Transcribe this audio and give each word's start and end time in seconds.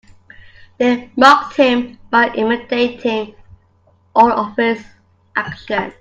They 0.79 1.11
mocked 1.15 1.57
him 1.57 1.99
by 2.09 2.33
imitating 2.33 3.35
all 4.15 4.31
of 4.33 4.55
his 4.57 4.83
actions. 5.35 5.93